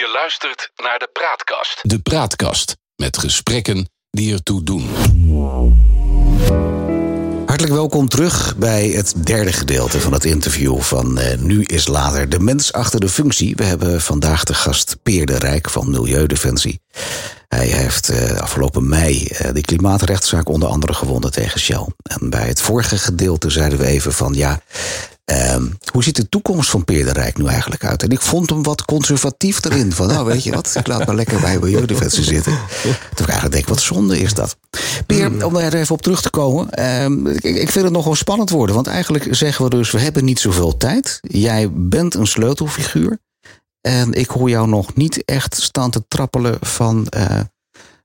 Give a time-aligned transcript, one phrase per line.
[0.00, 1.78] Je luistert naar de Praatkast.
[1.82, 4.88] De Praatkast met gesprekken die ertoe doen.
[7.46, 12.28] Hartelijk welkom terug bij het derde gedeelte van het interview van uh, Nu is Later.
[12.28, 13.56] De mens achter de functie.
[13.56, 16.80] We hebben vandaag de gast Peer de Rijk van Milieudefensie.
[17.48, 21.86] Hij heeft uh, afgelopen mei uh, de klimaatrechtszaak onder andere gewonnen tegen Shell.
[22.02, 24.60] En bij het vorige gedeelte zeiden we even van ja,
[25.30, 28.02] Um, hoe ziet de toekomst van Peer de Rijk nu eigenlijk uit?
[28.02, 29.92] En ik vond hem wat conservatief erin.
[29.92, 32.58] Van nou, weet je wat, ik laat maar lekker bij Milieudefensie zitten.
[32.82, 32.92] Toen
[33.24, 34.56] ik eigenlijk denk, wat zonde is dat.
[35.06, 36.86] Peer, om daar even op terug te komen.
[37.02, 38.74] Um, ik, ik, vind het nogal spannend worden.
[38.74, 41.18] Want eigenlijk zeggen we dus, we hebben niet zoveel tijd.
[41.22, 43.18] Jij bent een sleutelfiguur.
[43.80, 47.06] En ik hoor jou nog niet echt staan te trappelen van...
[47.16, 47.26] Uh,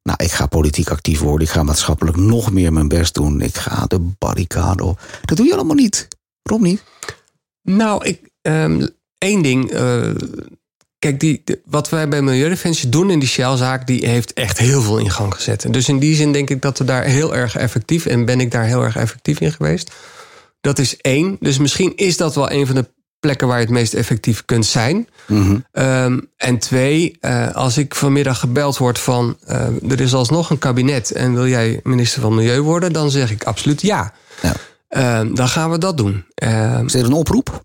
[0.04, 1.48] nou, ik ga politiek actief worden.
[1.48, 3.42] Ik ga maatschappelijk nog meer mijn best doen.
[3.42, 5.00] Ik ga de barricade op.
[5.26, 6.08] Dat doe je allemaal niet.
[6.42, 6.84] Waarom niet?
[7.66, 8.88] Nou, ik, um,
[9.18, 9.74] één ding.
[9.74, 10.10] Uh,
[11.00, 13.88] kijk, die, de, wat wij bij Milieudefensie doen in die Shell-zaak...
[13.88, 15.74] die heeft echt heel veel in gang gezet.
[15.74, 18.06] Dus in die zin denk ik dat we daar heel erg effectief...
[18.06, 19.92] en ben ik daar heel erg effectief in geweest.
[20.62, 21.38] Dat is één.
[21.40, 23.48] Dus misschien is dat wel een van de plekken...
[23.48, 25.08] waar je het meest effectief kunt zijn.
[25.28, 25.84] Mm -hmm.
[25.84, 29.38] um, en twee, uh, als ik vanmiddag gebeld word van...
[29.50, 32.94] Uh, er is alsnog een kabinet en wil jij minister van Milieu worden...
[32.94, 34.14] dan zeg ik absoluut ja.
[34.42, 34.54] ja.
[34.90, 36.26] Uh, dan gaan we dat doen.
[36.44, 37.64] Uh, is er een oproep?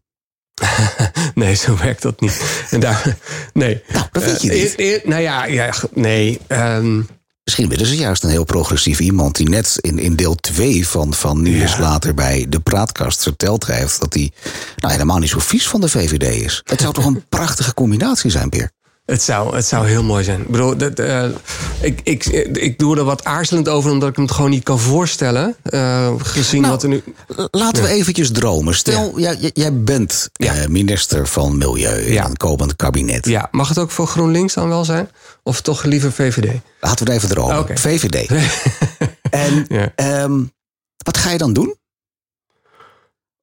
[1.35, 2.67] nee, zo werkt dat niet.
[2.71, 3.17] En daar,
[3.53, 3.83] nee.
[3.93, 4.75] Nou, dat weet je uh, niet.
[4.77, 6.41] Eer, nou ja, ja nee.
[6.48, 7.07] Um,
[7.45, 11.15] Misschien willen ze juist een heel progressief iemand die net in, in deel 2 van,
[11.15, 11.81] van Nu is ja.
[11.81, 14.33] later bij de praatkast verteld heeft dat hij
[14.77, 16.61] nou, helemaal niet zo vies van de VVD is.
[16.65, 18.71] Het zou toch een prachtige combinatie zijn, Peer?
[19.11, 20.41] Het zou, het zou heel mooi zijn.
[20.41, 21.25] Ik, bedoel, dat, uh,
[21.80, 24.78] ik, ik, ik doe er wat aarzelend over, omdat ik me het gewoon niet kan
[24.78, 25.56] voorstellen.
[25.70, 27.02] Uh, gezien nou, wat er nu.
[27.50, 27.89] Laten ja.
[27.89, 28.75] we eventjes dromen.
[28.75, 29.34] Stel, ja.
[29.39, 30.56] jij, jij bent ja.
[30.56, 33.27] uh, minister van Milieu in een komend kabinet.
[33.27, 35.08] Ja, mag het ook voor GroenLinks dan wel zijn?
[35.42, 36.61] Of toch liever VVD?
[36.80, 37.58] Laten we het even dromen.
[37.58, 37.77] Okay.
[37.77, 38.30] VVD.
[39.30, 39.67] en
[40.22, 40.52] um,
[40.97, 41.80] wat ga je dan doen?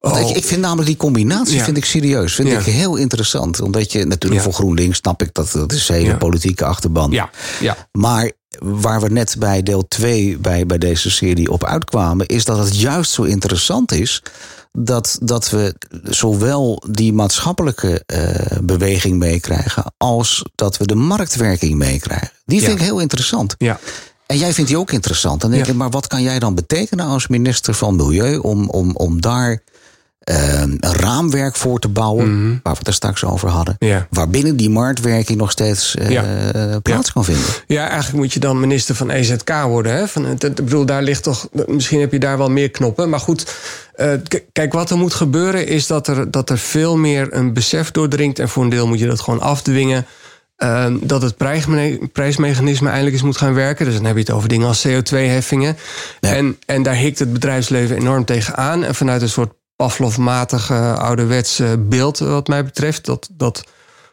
[0.00, 0.20] Oh.
[0.20, 1.64] ik, ik, vind namelijk die combinatie ja.
[1.64, 2.34] vind ik serieus.
[2.34, 2.58] Vind ja.
[2.58, 3.60] ik heel interessant.
[3.60, 4.46] Omdat je natuurlijk ja.
[4.46, 7.10] voor GroenLinks snap ik dat dat is hele politieke achterban.
[7.10, 7.30] Ja.
[7.60, 7.76] Ja.
[7.92, 12.58] Maar waar we net bij deel 2 bij, bij deze serie op uitkwamen, is dat
[12.58, 14.22] het juist zo interessant is.
[14.72, 19.92] Dat, dat we zowel die maatschappelijke uh, beweging meekrijgen.
[19.96, 22.30] als dat we de marktwerking meekrijgen.
[22.44, 23.54] Die vind ik heel interessant.
[23.58, 23.80] Ja.
[24.26, 25.40] En jij vindt die ook interessant.
[25.40, 28.96] Dan denk ik, maar wat kan jij dan betekenen als minister van Milieu om, om,
[28.96, 29.62] om daar
[30.28, 32.60] een raamwerk voor te bouwen, mm -hmm.
[32.62, 34.06] waar we het er straks over hadden, ja.
[34.10, 36.24] waarbinnen die marktwerking nog steeds ja.
[36.82, 37.44] plaats kan vinden.
[37.66, 39.92] Ja, eigenlijk moet je dan minister van EZK worden.
[39.92, 40.08] Hè?
[40.08, 43.46] Van, ik bedoel, daar ligt toch, misschien heb je daar wel meer knoppen, maar goed.
[43.96, 44.12] Uh,
[44.52, 48.38] kijk, wat er moet gebeuren is dat er, dat er veel meer een besef doordringt.
[48.38, 50.06] En voor een deel moet je dat gewoon afdwingen.
[50.58, 51.36] Uh, dat het
[52.12, 53.84] prijsmechanisme eindelijk eens moet gaan werken.
[53.84, 55.76] Dus dan heb je het over dingen als CO2-heffingen.
[56.20, 56.34] Ja.
[56.34, 58.84] En, en daar hikt het bedrijfsleven enorm tegen aan.
[58.84, 63.04] En vanuit een soort Pavlovmatige ouderwetse beeld, wat mij betreft.
[63.04, 63.64] Dat, dat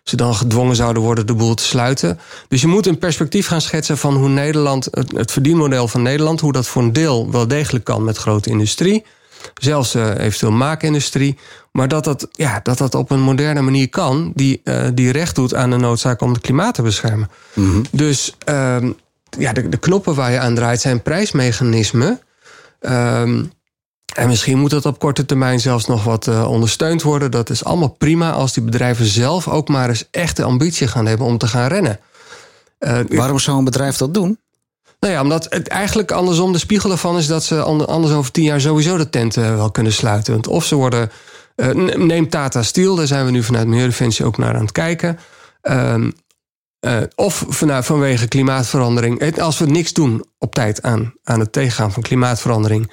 [0.04, 2.20] ze dan gedwongen zouden worden de boel te sluiten.
[2.48, 6.40] Dus je moet een perspectief gaan schetsen van hoe Nederland, het, het verdienmodel van Nederland,
[6.40, 9.06] hoe dat voor een deel wel degelijk kan met grote industrie.
[9.54, 11.38] Zelfs uh, eventueel maakindustrie.
[11.72, 15.36] Maar dat dat, ja, dat dat op een moderne manier kan, die, uh, die recht
[15.36, 17.30] doet aan de noodzaak om het klimaat te beschermen.
[17.54, 17.84] Mm -hmm.
[17.92, 18.78] Dus uh,
[19.38, 22.20] ja, de, de knoppen waar je aan draait zijn prijsmechanismen.
[22.82, 23.52] Um,
[24.14, 27.32] en misschien moet dat op korte termijn zelfs nog wat uh, ondersteund worden.
[27.32, 31.28] Dat is allemaal prima als die bedrijven zelf ook maar eens echte ambitie gaan hebben
[31.28, 32.00] om te gaan rennen.
[32.80, 34.40] Uh, Waarom zou een bedrijf dat doen?
[35.00, 38.44] Nou ja, omdat het eigenlijk andersom de spiegel ervan is dat ze anders over tien
[38.44, 40.34] jaar sowieso de tent uh, wel kunnen sluiten.
[40.34, 41.12] Want of ze worden.
[41.96, 45.20] neem Tata Steel, daar zijn we nu vanuit Milieudefensie ook naar aan het kijken.
[45.62, 46.12] Ehm,
[47.16, 47.46] of
[47.82, 49.40] vanwege klimaatverandering.
[49.40, 52.90] Als we niks doen op tijd aan, aan het tegengaan van klimaatverandering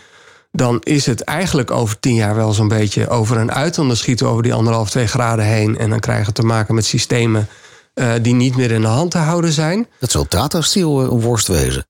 [0.53, 3.75] dan is het eigenlijk over tien jaar wel zo'n beetje over en uit.
[3.75, 5.79] Dan schieten we over die anderhalf, twee graden heen.
[5.79, 7.49] En dan krijgen we te maken met systemen
[7.95, 9.87] uh, die niet meer in de hand te houden zijn.
[10.01, 11.87] Dat zal Tata Steel een worst wezen.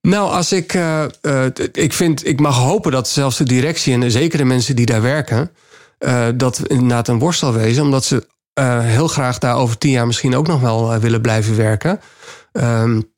[0.00, 4.10] Nou, als ik, uh, uh, ik vind, ik mag hopen dat zelfs de directie en
[4.10, 5.50] zeker de mensen die daar werken,
[6.34, 8.26] dat inderdaad een worst zal wezen, omdat ze
[8.80, 12.00] heel graag daar over tien jaar misschien ook nog wel willen blijven werken.
[12.52, 13.12] Um,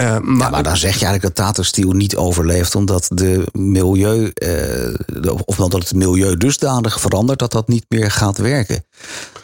[0.00, 3.46] uh, maar, ja, maar, dan zeg je eigenlijk dat Tata Steel niet overleeft omdat de
[3.52, 8.84] milieu, uh, of omdat het milieu dusdanig verandert dat dat niet meer gaat werken.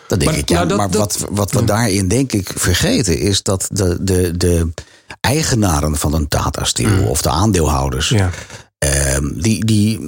[0.08, 1.64] Dan denk maar, ik, ja, nou, dat, maar dat, wat, wat we ja.
[1.64, 4.73] daarin denk ik vergeten is dat de, de, de
[5.20, 7.06] eigenaren van een Tata Steel mm.
[7.06, 8.08] of de aandeelhouders.
[8.08, 8.31] Ja.
[8.78, 9.99] Ehm, die, die,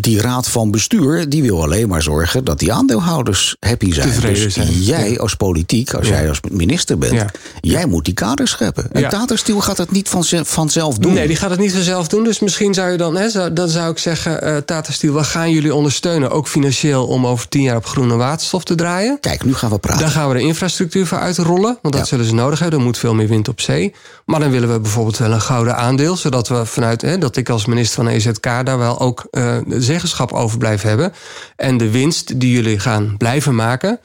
[0.00, 4.20] die raad van bestuur die wil alleen maar zorgen dat die aandeelhouders happy zijn.
[4.20, 5.16] Dus zijn, jij ja.
[5.18, 6.14] als politiek, als Ja.
[6.14, 7.26] jij als minister bent, Ja.
[7.60, 8.92] jij moet die kaders scheppen.
[8.92, 9.08] En Ja.
[9.08, 11.12] Tata Steel gaat dat niet vanze- vanzelf doen.
[11.12, 12.24] Nee, die gaat het niet vanzelf doen.
[12.24, 15.24] Dus misschien zou je dan, hè, zou, dan zou ik zeggen, eh Tata Steel, we
[15.24, 19.20] gaan jullie ondersteunen, ook financieel, om over tien jaar op groene waterstof te draaien.
[19.20, 20.00] Kijk, nu gaan we praten.
[20.00, 22.78] Daar gaan we de infrastructuur voor uitrollen, want dat zullen ze nodig hebben.
[22.78, 23.94] Er moet veel meer wind op zee.
[24.24, 27.48] Maar dan willen we bijvoorbeeld wel een gouden aandeel, zodat we vanuit, hè, dat ik
[27.48, 31.12] als minister van EZK daar wel ook de zeggenschap over blijf hebben.
[31.56, 34.00] En de winst die jullie gaan blijven maken,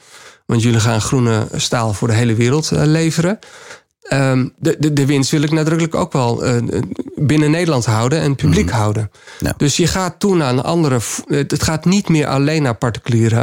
[0.46, 3.38] want jullie gaan groene staal voor de hele wereld eh, leveren.
[4.02, 6.56] Ehm, de, de, de winst wil ik nadrukkelijk ook wel eh,
[7.16, 9.10] binnen Nederland houden en publiek houden.
[9.40, 9.54] Ja.
[9.56, 10.98] Dus je gaat toen naar een andere.
[11.26, 13.38] Het gaat niet meer alleen naar particuliere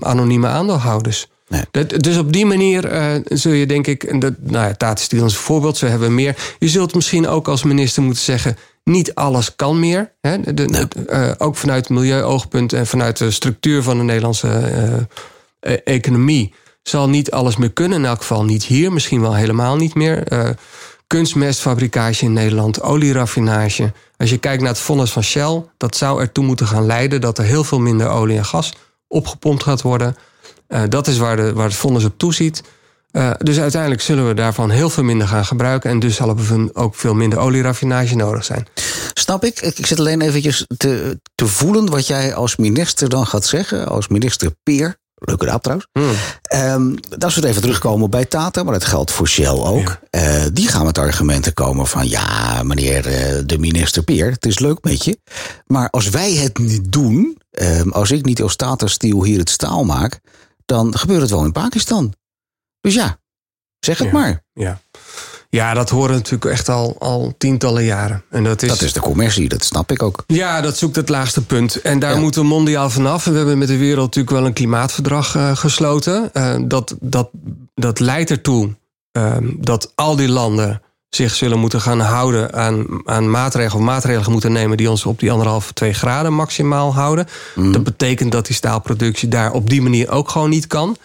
[0.00, 1.26] anonieme aandeelhouders.
[1.48, 1.62] Nee.
[1.70, 2.90] Dat- dus op die manier
[3.24, 6.14] zul je denk ik, en dat, nou ja, Tata Steel is een voorbeeld, ze hebben
[6.14, 6.36] meer.
[6.58, 10.12] Je zult misschien ook als minister moeten zeggen, niet alles kan meer.
[10.20, 10.40] Hè?
[10.40, 14.94] De, de- eh, ook vanuit het milieuoogpunt en vanuit de structuur van de Nederlandse eh,
[15.72, 17.98] eh, economie zal niet alles meer kunnen.
[17.98, 20.26] In elk geval niet hier, misschien wel helemaal niet meer.
[20.26, 20.48] Eh,
[21.06, 23.92] kunstmestfabrikage in Nederland, olieraffinage.
[24.16, 27.38] Als je kijkt naar het vonnis van Shell, dat zou ertoe moeten gaan leiden dat
[27.38, 28.72] er heel veel minder olie en gas
[29.08, 30.16] opgepompt gaat worden.
[30.88, 32.62] Dat is waar, de, waar het vonnis op toeziet.
[33.12, 35.90] Eh, dus uiteindelijk zullen we daarvan heel veel minder gaan gebruiken.
[35.90, 38.66] En dus zal er ook veel minder olieraffinage nodig zijn.
[39.14, 39.60] Snap ik.
[39.60, 43.88] Ik zit alleen eventjes te, te voelen wat jij als minister dan gaat zeggen.
[43.88, 45.00] Als minister Peer.
[45.14, 45.88] Leuke naam trouwens.
[46.42, 49.98] Ehm, als we het even terugkomen bij Tata, maar dat geldt voor Shell ook.
[50.10, 52.08] Eh, die gaan met argumenten komen van...
[52.08, 55.18] ja, meneer eh, de minister Peer, het is leuk met je.
[55.66, 57.38] Maar als wij het niet doen...
[57.50, 60.20] ehm, als ik niet als Tata Steel hier het staal maak...
[60.64, 62.14] dan gebeurt het wel in Pakistan.
[62.82, 63.18] Dus ja,
[63.80, 64.12] zeg het Ja.
[64.12, 64.42] maar.
[64.52, 64.80] Ja.
[65.48, 68.22] ja, dat horen natuurlijk echt al, al tientallen jaren.
[68.30, 70.24] En dat is, Dat is de commercie, dat snap ik ook.
[70.26, 71.80] Ja, dat zoekt het laagste punt.
[71.80, 72.20] En daar Ja.
[72.20, 73.24] moeten we mondiaal vanaf.
[73.24, 76.30] We hebben met de wereld natuurlijk wel een klimaatverdrag eh, gesloten.
[76.32, 77.30] Eh, dat, dat,
[77.74, 78.74] dat leidt ertoe
[79.12, 84.32] eh, dat al die landen zich zullen moeten gaan houden aan, aan maatregelen of maatregelen
[84.32, 87.26] moeten nemen die ons op die anderhalf, twee graden maximaal houden.
[87.54, 90.96] Dat betekent dat die staalproductie daar op die manier ook gewoon niet kan.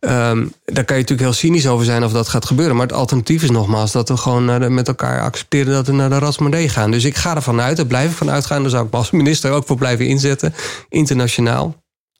[0.00, 2.76] Ehm, daar kan je natuurlijk heel cynisch over zijn of dat gaat gebeuren.
[2.76, 6.18] Maar het alternatief is nogmaals dat we gewoon met elkaar accepteren dat we naar de
[6.18, 6.90] Rasmodee gaan.
[6.90, 8.62] Dus ik ga ervan uit, daar blijf ik van uitgaan.
[8.62, 10.54] Daar zou ik als minister ook voor blijven inzetten.
[10.88, 11.76] Internationaal.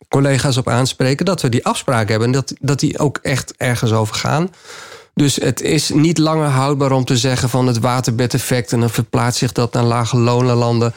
[0.08, 2.26] Collega's op aanspreken dat we die afspraak hebben.
[2.26, 4.50] En dat, dat die ook echt ergens over gaan.
[5.14, 8.72] Dus het is niet langer houdbaar om te zeggen van het waterbedeffect.
[8.72, 10.94] En dan verplaatst zich dat naar lage lonenlanden.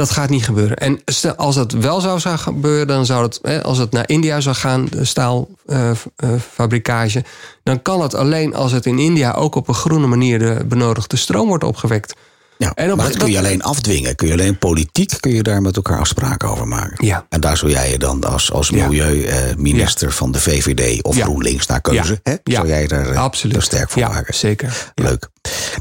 [0.00, 0.76] Dat gaat niet gebeuren.
[0.76, 1.00] En
[1.36, 4.56] als dat wel zou, zou gebeuren, dan zou het, hè, als het naar India zou
[4.56, 7.24] gaan, de staalfabrikage,
[7.62, 11.16] dan kan het alleen als het in India ook op een groene manier de benodigde
[11.16, 12.14] stroom wordt opgewekt.
[12.62, 14.14] Ja, En op- maar dat kun je dat- alleen afdwingen.
[14.16, 17.06] Kun je alleen politiek kun je daar met elkaar afspraken over maken.
[17.06, 17.26] Ja.
[17.28, 18.86] En daar zou jij je dan als, als Ja.
[18.88, 21.24] milieuminister van de VVD of Ja.
[21.24, 22.12] GroenLinks naar keuze.
[22.12, 22.18] Ja.
[22.22, 22.36] Hè?
[22.44, 22.54] Ja.
[22.54, 23.54] Zou jij daar, eh, Absoluut.
[23.54, 24.34] daar sterk voor ja, maken?
[24.34, 24.92] Zeker.
[24.94, 25.04] Ja.
[25.04, 25.28] Leuk.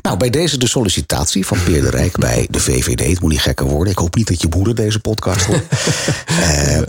[0.01, 3.07] Nou, bij deze de sollicitatie van Peer de Rijk bij de VVD.
[3.09, 3.93] Het moet niet gekker worden.
[3.93, 5.63] Ik hoop niet dat je moeder deze podcast hoort.
[6.27, 6.81] Eh,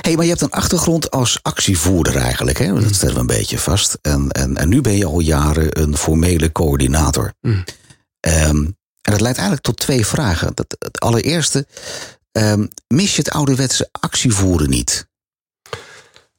[0.00, 2.58] hey, maar je hebt een achtergrond als actievoerder eigenlijk.
[2.58, 2.80] Hè?
[2.80, 3.98] Dat stellen we een beetje vast.
[4.02, 7.32] En, en, en nu ben je al jaren een formele coördinator.
[7.40, 7.64] Mm.
[8.20, 8.64] Ehm,
[9.06, 10.52] en dat leidt eigenlijk tot twee vragen.
[10.54, 11.66] Dat, het allereerste,
[12.32, 15.06] ehm, mis je het ouderwetse actievoeren niet?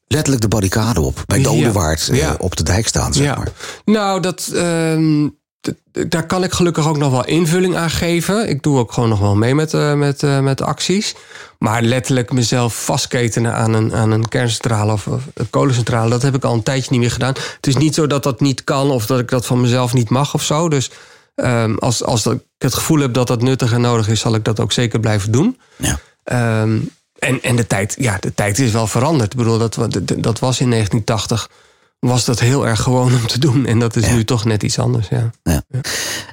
[0.06, 1.42] Letterlijk de barricade op, bij.
[1.42, 2.34] Dodewaard eh, Ja.
[2.38, 3.36] op de dijk staan, zeg Ja.
[3.36, 3.48] maar.
[3.84, 5.28] Nou, dat, ehm,
[6.08, 8.48] daar kan ik gelukkig ook nog wel invulling aan geven.
[8.48, 11.14] Ik doe ook gewoon nog wel mee met, eh, met, eh, met acties.
[11.58, 16.10] Maar letterlijk mezelf vastketenen aan een, aan een kerncentrale of, of een kolencentrale...
[16.10, 17.34] dat heb ik al een tijdje niet meer gedaan.
[17.56, 20.10] Het is niet zo dat dat niet kan of dat ik dat van mezelf niet
[20.10, 20.68] mag of zo.
[20.68, 20.90] Dus
[21.38, 24.20] ehm, als, als ik het gevoel heb dat dat nuttig en nodig is...
[24.20, 25.58] zal ik dat ook zeker blijven doen.
[25.76, 25.98] Ja.
[26.24, 26.78] Ehm,
[27.18, 29.32] en en de, tijd, ja, de tijd is wel veranderd.
[29.32, 29.74] Ik bedoel, dat,
[30.18, 31.48] dat- was in 1980
[31.98, 33.66] was dat heel erg gewoon om te doen.
[33.66, 34.12] En dat is Ja.
[34.14, 35.08] nu toch net iets anders.
[35.08, 35.30] Ja.
[35.42, 35.62] Ja.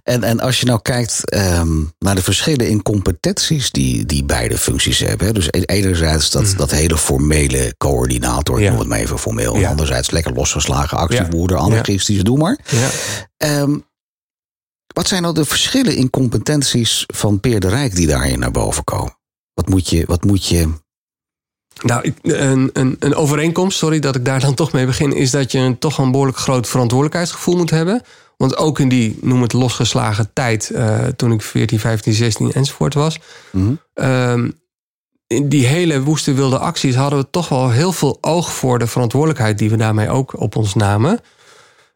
[0.04, 4.58] En, en als je nou kijkt ehm, naar de verschillen in competenties die, die beide
[4.58, 5.28] functies hebben.
[5.28, 5.34] Hè.
[5.34, 8.64] Dus e- enerzijds dat, dat hele formele coördinator, ik.
[8.64, 8.70] Ja.
[8.70, 9.66] noem het maar even formeel.
[9.66, 12.60] Anderzijds lekker losgeslagen actievoerder, anarchistisch, doe maar.
[12.70, 12.88] Ja.
[14.96, 18.84] Wat zijn nou de verschillen in competenties van Peer de Rijk die daarin naar boven
[18.84, 19.18] komen?
[19.54, 20.70] Wat moet je, wat moet je
[21.82, 25.52] Nou, een, een, een overeenkomst, sorry dat ik daar dan toch mee begin, is dat
[25.52, 28.02] je een, toch een behoorlijk groot verantwoordelijkheidsgevoel moet hebben.
[28.38, 32.94] Want ook in die, noem het losgeslagen tijd, eh, toen ik 14, 15, 16 enzovoort
[32.94, 33.20] was,
[33.94, 34.50] ehm,
[35.28, 38.88] in die hele woeste wilde acties hadden we toch wel heel veel oog voor de
[38.88, 41.20] verantwoordelijkheid die we daarmee ook op ons namen.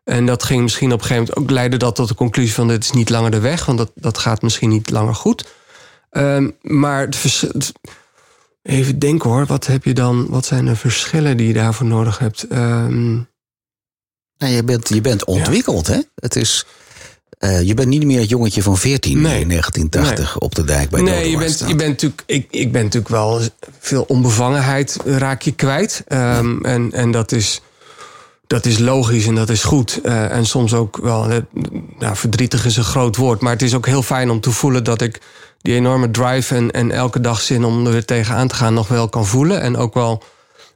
[0.10, 2.68] En dat ging misschien op een gegeven moment ook leiden dat tot de conclusie van
[2.68, 5.46] dit is niet langer de weg, want dat, dat gaat misschien niet langer goed.
[6.10, 7.72] Ehm, maar het.
[8.62, 10.28] Even denken hoor, wat heb je dan?
[10.30, 12.48] Wat zijn de verschillen die je daarvoor nodig hebt?
[12.48, 13.14] Ehm,
[14.38, 16.00] nou, je, bent, je bent ontwikkeld, hè?
[16.16, 16.66] Het is.
[17.40, 19.42] Uh, je bent niet meer het jongetje van 14 nee.
[19.42, 22.84] in 1980 op de dijk bij Nee, je bent, je bent natuurlijk, ik, ik ben
[22.84, 23.42] natuurlijk wel
[23.80, 26.04] veel onbevangenheid raak je kwijt.
[26.08, 27.62] Um, en, en dat is
[28.50, 30.00] dat is logisch en dat is goed.
[30.04, 31.28] Uh, en soms ook wel,
[32.00, 33.42] nou, verdrietig is een groot woord.
[33.42, 35.22] Maar het is ook heel fijn om te voelen dat ik
[35.62, 38.88] die enorme drive en, en elke dag zin om er weer tegenaan te gaan nog
[38.88, 39.62] wel kan voelen.
[39.62, 40.24] En ook wel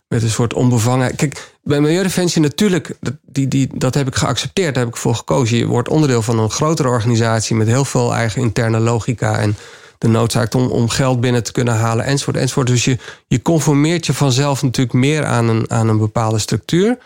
[0.08, 1.16] met een soort onbevangen.
[1.16, 5.16] Kijk, bij Milieudefensie natuurlijk, dat, die, die, dat heb ik geaccepteerd, daar heb ik voor
[5.16, 5.58] gekozen.
[5.58, 9.56] Je wordt onderdeel van een grotere organisatie met heel veel eigen interne logica en
[9.98, 12.68] de noodzaak om, om geld binnen te kunnen halen, enzovoort, enzovoort.
[12.68, 16.98] Dus je, je conformeert je vanzelf natuurlijk meer aan een, aan een bepaalde structuur.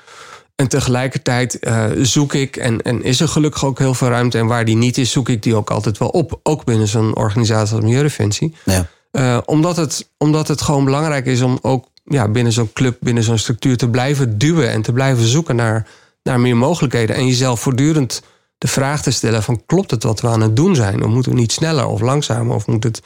[0.58, 4.38] En tegelijkertijd uh, zoek ik, en, en is er gelukkig ook heel veel ruimte.
[4.38, 6.40] En waar die niet is, zoek ik die ook altijd wel op.
[6.44, 8.56] Ook binnen zo'n organisatie als Milieudefensie.
[8.66, 8.88] Ja.
[9.12, 13.24] Uh, omdat, het, omdat het gewoon belangrijk is om ook ja, binnen zo'n club, binnen
[13.24, 14.70] zo'n structuur te blijven duwen.
[14.70, 15.88] En te blijven zoeken naar,
[16.24, 17.16] naar meer mogelijkheden.
[17.16, 18.22] En jezelf voortdurend
[18.58, 21.04] de vraag te stellen: van klopt het wat we aan het doen zijn?
[21.04, 22.56] Of moeten we niet sneller of langzamer?
[22.56, 23.02] Of moet het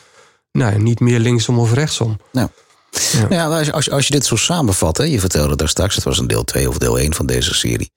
[0.52, 2.18] nou, niet meer linksom of rechtsom?
[2.32, 2.50] Ja.
[2.92, 3.20] Ja.
[3.20, 6.04] Nou ja, als, als, als je dit zo samenvat, hè, je vertelde daar straks, het
[6.04, 7.92] was een deel 2 of deel 1 van deze serie.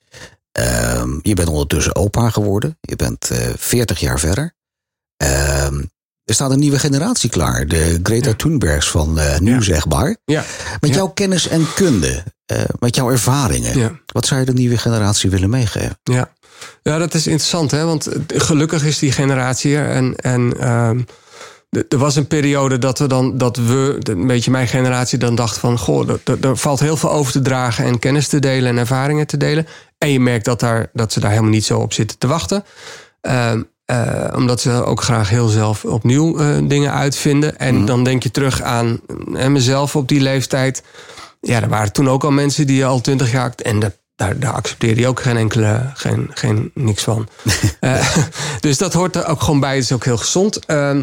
[0.58, 2.78] Uh, je bent ondertussen opa geworden.
[2.80, 4.54] Je bent uh, eh, 40 jaar verder.
[5.22, 5.64] Uh,
[6.24, 7.66] er staat een nieuwe generatie klaar.
[7.66, 8.34] De Greta ja.
[8.34, 9.60] Thunbergs van uh, nu, ja.
[9.60, 10.16] zeg maar.
[10.24, 10.44] Ja.
[10.80, 12.24] Met jouw kennis en kunde.
[12.52, 14.00] Uh, met jouw ervaringen.
[14.06, 15.98] Wat zou je de nieuwe generatie willen meegeven?
[16.02, 16.32] Ja,
[16.82, 17.70] ja dat is interessant.
[17.70, 17.84] Hè?
[17.84, 19.90] Want gelukkig is die generatie er.
[19.90, 21.00] En, en ehm,
[21.88, 25.58] er was een periode dat we dan, dat we, een beetje mijn generatie, dan dacht
[25.58, 28.78] van: goh, er, er, valt heel veel over te dragen en kennis te delen en
[28.78, 29.66] ervaringen te delen.
[29.98, 32.64] En je merkt dat, daar, dat ze daar helemaal niet zo op zitten te wachten.
[33.22, 33.52] Uh,
[33.90, 37.58] uh, omdat ze ook graag heel zelf opnieuw uh, dingen uitvinden.
[37.58, 37.86] En mm.
[37.86, 39.00] dan denk je terug aan
[39.34, 40.82] en mezelf op die leeftijd.
[41.40, 43.52] Ja, er waren toen ook al mensen die al twintig jaar.
[43.62, 47.28] En dat daar, daar accepteerde hij ook geen enkele, geen, geen niks van.
[47.80, 48.16] uh,
[48.60, 49.74] dus dat hoort er ook gewoon bij.
[49.74, 50.58] Het is ook heel gezond.
[50.66, 50.98] Uh,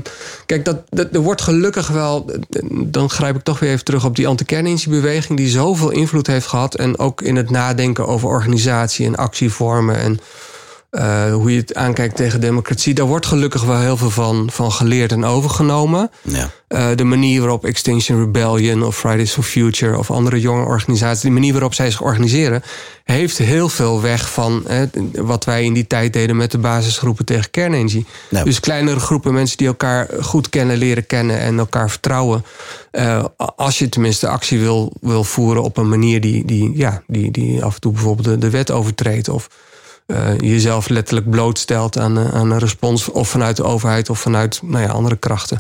[0.46, 2.32] kijk, dat, dat, er wordt gelukkig wel.
[2.72, 6.76] Dan grijp ik toch weer even terug op die anti-kernenergiebeweging, die zoveel invloed heeft gehad.
[6.76, 9.96] En ook in het nadenken over organisatie en actievormen.
[9.96, 10.20] En
[10.92, 12.94] uh, hoe je het aankijkt tegen democratie.
[12.94, 16.12] Daar wordt gelukkig wel heel veel van, van geleerd en overgenomen.
[16.22, 16.50] Ja.
[16.70, 21.30] Uh, de manier waarop Extinction Rebellion of Fridays for Future of andere jonge organisaties, de
[21.30, 22.64] manier waarop zij zich organiseren,
[23.04, 27.26] heeft heel veel weg van hè, wat wij in die tijd deden met de basisgroepen
[27.26, 28.06] tegen kernenergie.
[28.44, 32.46] Dus kleinere groepen mensen die elkaar goed kennen, leren kennen en elkaar vertrouwen.
[32.92, 37.32] Uh, als je tenminste actie wil, wil voeren op een manier die, die, ja, die,
[37.32, 39.30] die af en toe bijvoorbeeld de, de wet overtreedt.
[39.30, 39.50] Of
[40.12, 44.60] uh, jezelf letterlijk blootstelt aan, uh, aan een respons, of vanuit de overheid of vanuit
[44.64, 45.60] nou ja, andere krachten.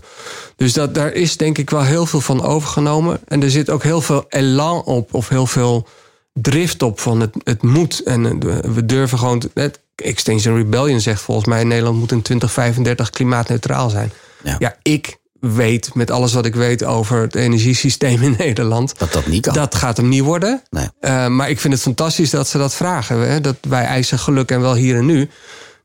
[0.55, 3.19] Dus dat, daar is denk ik wel heel veel van overgenomen.
[3.27, 5.87] En er zit ook heel veel elan op, of heel veel
[6.33, 8.03] drift op van het, het moet.
[8.03, 9.43] En uh, we durven gewoon.
[9.53, 14.11] Het, Extinction Rebellion zegt volgens mij: Nederland moet in 2035 klimaatneutraal zijn.
[14.43, 18.99] Ja, ja ik weet, met alles wat ik weet over het energiesysteem in Nederland.
[18.99, 19.53] Dat dat niet kan.
[19.53, 20.61] Dat gaat hem niet worden.
[20.69, 20.87] Nee.
[21.01, 23.29] Uh, maar ik vind het fantastisch dat ze dat vragen.
[23.29, 23.41] Hè?
[23.41, 25.29] Dat wij eisen geluk en wel hier en nu.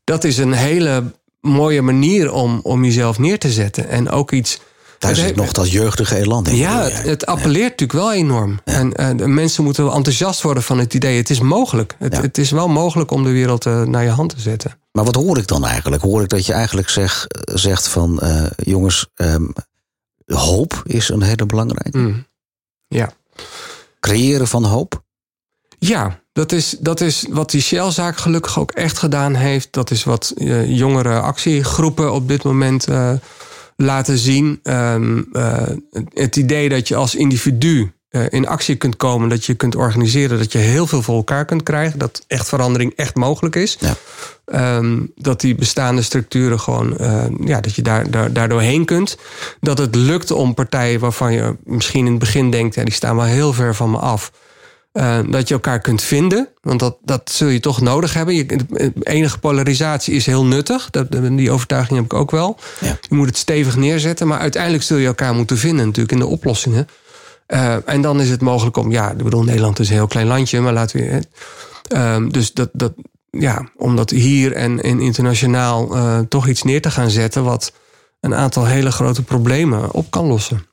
[0.03, 1.03] Dat is een hele
[1.41, 3.89] mooie manier om, om jezelf neer te zetten.
[3.89, 4.59] En ook iets
[4.99, 6.55] daar zit nog dat jeugdige elan in.
[6.55, 8.59] Ja, het, het appelleert natuurlijk wel enorm.
[8.63, 11.17] En, en uh, mensen moeten enthousiast worden van het idee.
[11.17, 11.95] Het is mogelijk.
[11.99, 12.21] Het, ja.
[12.21, 14.77] het is wel mogelijk om de wereld uh, naar je hand te zetten.
[14.97, 16.01] Maar wat hoor ik dan eigenlijk?
[16.01, 18.19] Hoor ik dat je eigenlijk zeg, zegt van...
[18.23, 19.53] Uh, jongens, um,
[20.25, 21.97] hoop is een hele belangrijke.
[21.97, 22.25] Mm.
[22.87, 23.11] Ja.
[23.99, 25.03] Creëren van hoop?
[25.79, 29.67] Ja, dat is, dat is wat die Shell-zaak gelukkig ook echt gedaan heeft.
[29.71, 30.33] Dat is wat
[30.65, 32.87] jongere actiegroepen op dit moment
[33.75, 34.59] laten zien.
[34.63, 35.61] Um, uh,
[36.13, 40.51] het idee dat je als individu in actie kunt komen, dat je kunt organiseren, dat
[40.51, 43.77] je heel veel voor elkaar kunt krijgen, dat echt verandering echt mogelijk is.
[43.79, 43.95] Ja.
[44.77, 49.17] Um, dat die bestaande structuren gewoon, uh, ja, dat je daar, daar, daardoor heen kunt.
[49.59, 53.15] Dat het lukt om partijen waarvan je misschien in het begin denkt, ja, die staan
[53.15, 54.31] wel heel ver van me af.
[54.93, 56.47] Uh, dat je elkaar kunt vinden.
[56.61, 58.35] Want dat, dat zul je toch nodig hebben.
[58.35, 58.45] Je,
[59.01, 60.89] enige polarisatie is heel nuttig.
[60.89, 62.57] Dat, die overtuiging heb ik ook wel.
[62.79, 62.97] Ja.
[63.09, 64.27] Je moet het stevig neerzetten.
[64.27, 66.87] Maar uiteindelijk zul je elkaar moeten vinden natuurlijk in de oplossingen.
[67.47, 68.91] Uh, en dan is het mogelijk om...
[68.91, 70.59] Ja, ik bedoel, Nederland is een heel klein landje.
[70.59, 71.21] Maar laten we...
[71.95, 72.93] Uh, dus dat, dat,
[73.29, 77.43] ja, om dat hier en, en internationaal uh, toch iets neer te gaan zetten...
[77.43, 77.71] wat
[78.19, 80.65] een aantal hele grote problemen op kan lossen.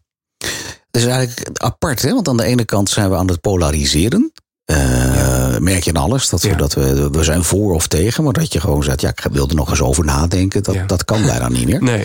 [0.90, 2.12] Het is eigenlijk apart, hè?
[2.12, 4.32] want aan de ene kant zijn we aan het polariseren.
[4.70, 5.58] Uh, ja.
[5.60, 6.56] Merk je in alles dat we, ja.
[6.56, 9.48] dat we, we zijn voor of tegen, maar dat je gewoon zegt: ja, ik wil
[9.48, 10.62] er nog eens over nadenken.
[10.62, 10.86] Dat, ja.
[10.86, 11.82] dat kan bijna niet meer.
[11.92, 12.04] Nee.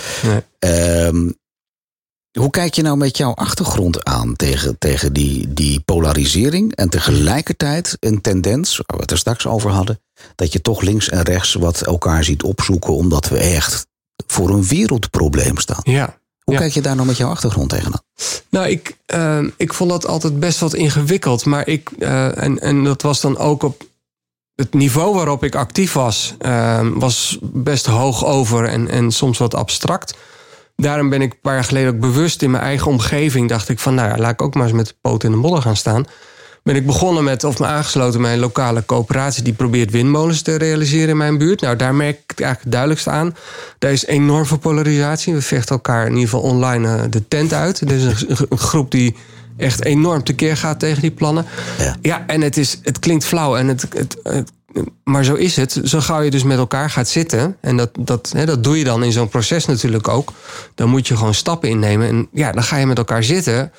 [0.59, 1.05] nee.
[1.05, 1.37] Um,
[2.31, 7.97] hoe kijk je nou met jouw achtergrond aan tegen, tegen die, die polarisering en tegelijkertijd
[7.99, 9.99] een tendens, waar we het er straks over hadden,
[10.35, 13.87] dat je toch links en rechts wat elkaar ziet opzoeken omdat we echt
[14.27, 15.81] voor een wereldprobleem staan?
[15.83, 16.17] Ja.
[16.43, 16.59] Hoe Ja.
[16.59, 18.01] kijk je daar nou met jouw achtergrond tegenaan?
[18.49, 21.45] Nou, ik, eh, ik vond dat altijd best wat ingewikkeld.
[21.45, 23.83] Maar ik, eh, en, en dat was dan ook op
[24.55, 29.53] het niveau waarop ik actief was, eh, was best hoog over en, en soms wat
[29.55, 30.13] abstract.
[30.79, 33.49] Daarom ben ik een paar jaar geleden ook bewust in mijn eigen omgeving.
[33.49, 35.37] Dacht ik van, nou ja, laat ik ook maar eens met de poot in de
[35.37, 36.05] modder gaan staan.
[36.63, 40.55] Ben ik begonnen met, of me aangesloten bij een lokale coöperatie die probeert windmolens te
[40.55, 41.61] realiseren in mijn buurt.
[41.61, 43.35] Nou, daar merk ik het eigenlijk het duidelijkst aan.
[43.79, 45.33] Daar is enorm veel polarisatie.
[45.33, 47.81] We vechten elkaar in ieder geval online eh, de tent uit.
[47.81, 49.15] Er is een, een groep die
[49.57, 51.45] echt enorm tekeer gaat tegen die plannen.
[51.79, 51.95] Ja.
[52.01, 53.55] Ja, en het, is, het klinkt flauw.
[53.57, 54.51] En het, het, het-
[55.03, 55.81] maar zo is het.
[55.83, 57.57] Zo gauw je dus met elkaar gaat zitten.
[57.61, 60.31] En dat, dat, hè, dat doe je dan in zo'n proces natuurlijk ook.
[60.75, 62.07] Dan moet je gewoon stappen innemen.
[62.07, 63.71] En ja, dan ga je met elkaar zitten.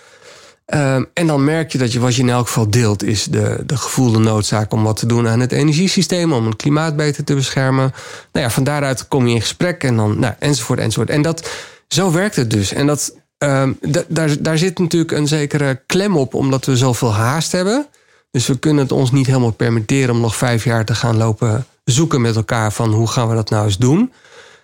[0.66, 3.62] Ehm, en dan merk je dat je wat je in elk geval deelt, is de,
[3.66, 7.34] de gevoelde noodzaak om wat te doen aan het energiesysteem, om het klimaat beter te
[7.34, 7.92] beschermen.
[8.32, 11.10] Nou ja, van daaruit kom je in gesprek en dan, nou, enzovoort, enzovoort.
[11.10, 11.50] En dat,
[11.88, 12.72] zo werkt het dus.
[12.72, 17.14] En dat, ehm, da- daar, daar zit natuurlijk een zekere klem op, omdat we zoveel
[17.14, 17.86] haast hebben.
[18.30, 21.66] Dus we kunnen het ons niet helemaal permitteren om nog vijf jaar te gaan lopen
[21.84, 24.12] zoeken met elkaar van hoe gaan we dat nou eens doen.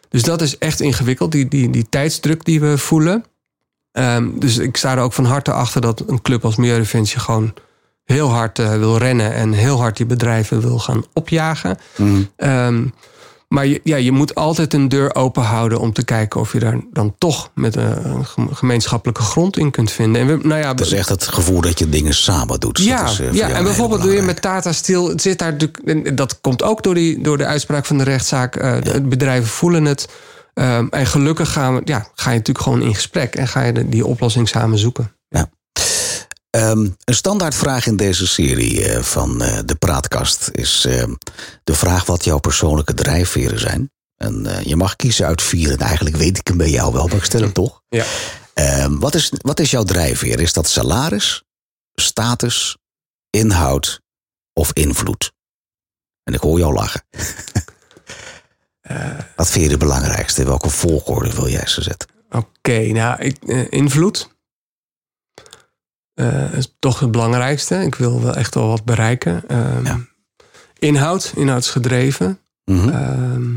[0.08, 3.24] Dus dat is echt ingewikkeld, die, die, die tijdsdruk die we voelen.
[3.92, 7.54] Ehm, dus ik sta er ook van harte achter dat een club als Milieudefensie gewoon
[8.04, 11.78] heel hard eh, wil rennen en heel hard die bedrijven wil gaan opjagen.
[12.36, 12.86] Ehm,
[13.56, 16.58] maar je, ja, je moet altijd een deur open houden om te kijken of je
[16.58, 20.20] daar dan toch met een, een gem- gemeenschappelijke grond in kunt vinden.
[20.20, 22.78] En we, nou ja, Dat is echt het gevoel dat je dingen samen doet.
[22.78, 24.40] ja, dat is, eh, ja en bijvoorbeeld doe je met.
[24.42, 25.54] Tata Steel, het zit daar
[26.14, 28.56] dat komt ook door, die, door de uitspraak van de rechtszaak.
[28.56, 30.08] eh, bedrijven voelen het.
[30.54, 33.72] Ehm, en gelukkig gaan we, ja, ga je natuurlijk gewoon in gesprek en ga je
[33.72, 35.10] de- die oplossing samen zoeken.
[36.56, 41.14] Ehm, een standaardvraag in deze serie eh, van eh, de Praatkast is ehm,
[41.64, 43.90] de vraag wat jouw persoonlijke drijfveren zijn.
[44.16, 45.72] En eh, je mag kiezen uit vier.
[45.72, 47.82] En eigenlijk weet ik hem bij jou wel, maar ik stel hem toch.
[47.88, 48.04] Ja.
[48.54, 50.40] Ehm, wat, is, wat is jouw drijfveer?
[50.40, 51.44] Is dat salaris,
[51.94, 52.76] status,
[53.30, 54.00] inhoud
[54.52, 55.32] of invloed?
[56.22, 57.02] En ik hoor jou lachen.
[59.36, 60.40] wat vind je de belangrijkste?
[60.40, 62.08] In welke volgorde wil jij ze zetten?
[62.30, 64.34] Oké, nou, ik, invloed.
[66.16, 67.74] Eh, is toch het belangrijkste.
[67.76, 69.42] Ik wil wel echt wel wat bereiken.
[69.48, 69.98] Ehm, Ja.
[70.78, 72.38] Inhoud, inhoudsgedreven.
[72.64, 72.88] Mhm.
[72.88, 73.56] Ehm,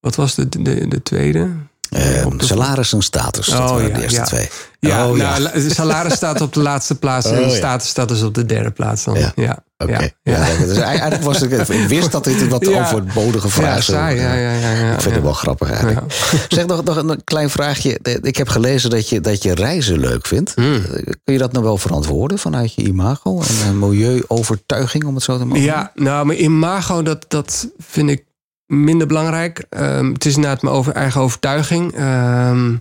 [0.00, 1.50] wat was de, de, de tweede?
[1.92, 3.46] De- salaris en status.
[3.46, 4.24] dat Oh, waren ja, de eerste ja.
[4.24, 4.48] twee.
[4.80, 7.54] Ja, Oh, nou, la- salaris staat op de laatste plaats en Oh, ja.
[7.56, 9.04] status staat dus op de derde plaats.
[9.04, 9.14] Dan.
[9.18, 9.32] Ja.
[9.78, 9.92] Oké.
[9.92, 10.08] Ja.
[10.22, 10.46] Ja.
[10.46, 10.66] Ja.
[10.66, 12.80] dus eigenlijk was ik, ik wist dat dit wat Ja.
[12.80, 16.00] overbodige vraag Ja, ja, ja, ja, ja, Ik vind het wel grappig eigenlijk.
[16.48, 17.98] Zeg nog, nog een klein vraagje.
[18.22, 20.52] Ik heb gelezen dat je, dat je reizen leuk vindt.
[20.54, 20.82] Hmm.
[21.24, 25.38] Kun je dat nou wel verantwoorden vanuit je imago en een milieuovertuiging, om het zo
[25.38, 28.24] te mogen Ja, nou, mijn imago, dat, dat vind ik
[28.72, 29.64] minder belangrijk.
[29.68, 31.94] Ehm, het is inderdaad mijn over, eigen overtuiging.
[31.94, 32.76] Ehm,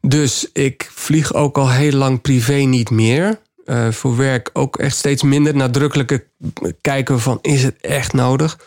[0.00, 3.38] dus ik vlieg ook al heel lang privé niet meer.
[3.64, 6.24] Eh, voor werk ook echt steeds minder nadrukkelijke
[6.80, 8.58] kijken van is het echt nodig?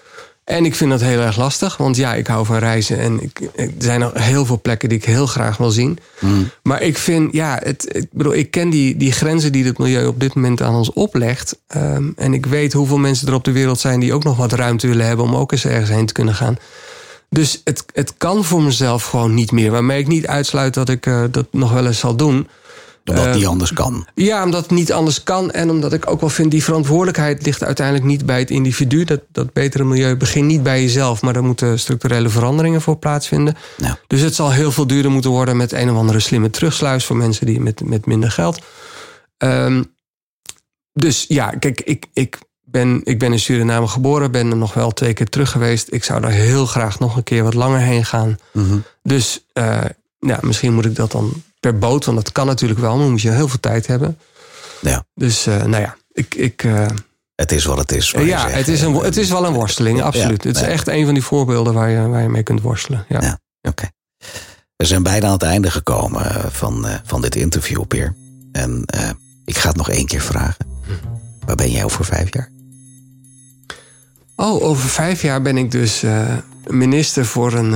[0.49, 3.39] En ik vind dat heel erg lastig, want ja, ik hou van reizen en ik,
[3.55, 5.99] er zijn nog heel veel plekken die ik heel graag wil zien.
[6.63, 10.07] Maar ik vind, ja, het, ik bedoel, ik ken die, die grenzen die het milieu
[10.07, 11.59] op dit moment aan ons oplegt.
[11.67, 14.51] Ehm, en ik weet hoeveel mensen er op de wereld zijn die ook nog wat
[14.51, 16.57] ruimte willen hebben om ook eens ergens heen te kunnen gaan.
[17.29, 19.71] Dus het, het kan voor mezelf gewoon niet meer.
[19.71, 22.47] Waarmee ik niet uitsluit dat ik eh, dat nog wel eens zal doen.
[23.09, 24.07] Omdat het Eh, niet anders kan.
[24.15, 25.51] Ja, omdat het niet anders kan.
[25.51, 29.03] En omdat ik ook wel vind, die verantwoordelijkheid ligt uiteindelijk niet bij het individu.
[29.03, 31.21] Dat, dat betere milieu begint niet bij jezelf.
[31.21, 33.55] Maar daar moeten structurele veranderingen voor plaatsvinden.
[33.77, 33.97] Ja.
[34.07, 37.15] Dus het zal heel veel duurder moeten worden met een of andere slimme terugsluis voor
[37.15, 38.59] mensen die met, met minder geld.
[39.37, 39.83] Ehm,
[40.93, 44.91] dus ja, kijk, ik, ik, ben, ik ben in Suriname geboren, ben er nog wel
[44.91, 45.87] twee keer terug geweest.
[45.91, 48.37] Ik zou daar heel graag nog een keer wat langer heen gaan.
[48.53, 48.77] Mhm.
[49.03, 49.81] Dus eh,
[50.19, 53.11] ja, misschien moet ik dat dan per boot, want dat kan natuurlijk wel, maar dan
[53.11, 54.17] moet je heel veel tijd hebben.
[54.81, 55.05] Ja.
[55.13, 56.35] Dus eh, nou ja, ik.
[56.35, 56.85] ik eh,
[57.35, 58.11] Het is wat het is.
[58.11, 60.43] ja, het is, een, het is wel een worsteling, absoluut.
[60.43, 63.05] het is echt een van die voorbeelden waar je, waar je mee kunt worstelen.
[63.09, 63.21] Ja.
[63.21, 63.39] Ja.
[63.61, 63.89] Oké.
[64.75, 68.15] We zijn bijna aan het einde gekomen eh, van, van dit interview, Peer.
[68.51, 68.83] En
[69.45, 70.67] ik ga het nog één keer vragen.
[71.45, 72.51] Waar ben jij over vijf jaar?
[74.35, 76.03] Oh, over vijf jaar ben ik dus
[76.67, 77.73] minister voor een,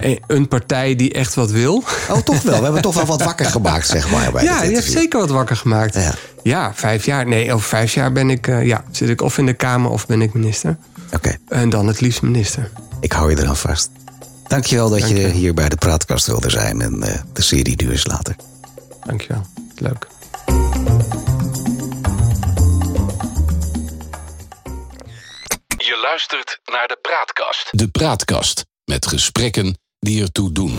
[0.00, 1.84] eh, een partij die echt wat wil.
[2.10, 2.56] Oh, toch wel.
[2.56, 4.32] We hebben toch wel wat wakker gemaakt, zeg maar.
[4.32, 5.94] Bij ja, je hebt zeker wat wakker gemaakt.
[5.94, 6.14] Ja.
[6.42, 6.72] ja.
[6.74, 7.26] vijf jaar.
[7.26, 10.06] Nee, over vijf jaar ben ik, eh, ja, zit ik of in de Kamer of
[10.06, 10.76] ben ik minister.
[11.12, 11.36] Oké.
[11.48, 12.70] En dan het liefst minister.
[13.00, 13.90] Ik hou je eraan vast.
[14.46, 16.80] Dankjewel dat wel je, je hier bij de Praatkast wilde zijn.
[16.80, 18.36] En eh, de serie duur is later.
[19.04, 19.46] Dankjewel.
[19.76, 20.06] Leuk.
[25.76, 27.68] Je luistert naar de Praatkast.
[27.70, 30.72] De Praatkast met gesprekken die ertoe doen.